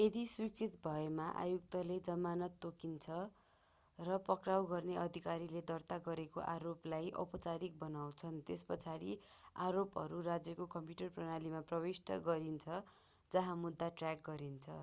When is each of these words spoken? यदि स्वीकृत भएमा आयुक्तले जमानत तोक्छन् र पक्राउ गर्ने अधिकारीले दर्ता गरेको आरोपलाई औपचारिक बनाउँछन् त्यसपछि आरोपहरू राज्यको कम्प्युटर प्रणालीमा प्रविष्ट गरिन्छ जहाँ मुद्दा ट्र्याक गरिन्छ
यदि 0.00 0.20
स्वीकृत 0.28 0.76
भएमा 0.84 1.24
आयुक्तले 1.40 1.96
जमानत 2.06 2.54
तोक्छन् 2.62 4.06
र 4.06 4.16
पक्राउ 4.28 4.64
गर्ने 4.70 4.96
अधिकारीले 5.02 5.62
दर्ता 5.72 5.98
गरेको 6.06 6.46
आरोपलाई 6.46 7.12
औपचारिक 7.24 7.78
बनाउँछन् 7.84 8.40
त्यसपछि 8.46 9.18
आरोपहरू 9.62 10.22
राज्यको 10.30 10.70
कम्प्युटर 10.78 11.14
प्रणालीमा 11.20 11.64
प्रविष्ट 11.68 12.20
गरिन्छ 12.24 12.82
जहाँ 13.30 13.62
मुद्दा 13.62 13.94
ट्र्याक 13.96 14.28
गरिन्छ 14.28 14.82